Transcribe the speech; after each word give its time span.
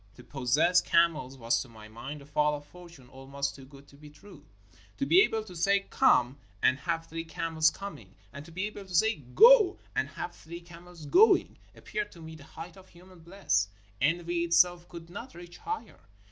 To 0.15 0.23
possess 0.23 0.81
camels 0.81 1.37
was 1.37 1.61
to 1.61 1.69
my 1.69 1.87
mind 1.87 2.23
a 2.23 2.25
fall 2.25 2.55
of 2.55 2.65
fortune 2.65 3.07
almost 3.07 3.53
too 3.55 3.65
good 3.65 3.87
to 3.89 3.95
be 3.95 4.09
true. 4.09 4.47
To 4.97 5.05
be 5.05 5.21
able 5.21 5.43
to 5.43 5.55
say 5.55 5.81
"Come" 5.91 6.39
and 6.59 6.79
have 6.79 7.05
three 7.05 7.23
camels 7.23 7.69
coming; 7.69 8.15
and 8.33 8.43
to 8.45 8.51
be 8.51 8.65
able 8.65 8.85
to 8.87 8.95
say 8.95 9.19
''Go" 9.35 9.77
and 9.95 10.09
have 10.09 10.33
three 10.35 10.61
camels 10.61 11.05
going, 11.05 11.59
appeared 11.75 12.11
to 12.13 12.19
me 12.19 12.33
the 12.33 12.43
height 12.45 12.77
of 12.77 12.89
human 12.89 13.19
bliss— 13.19 13.67
envy 14.01 14.43
itself 14.43 14.89
could 14.89 15.11
not 15.11 15.35
reach 15.35 15.59
higher. 15.59 15.99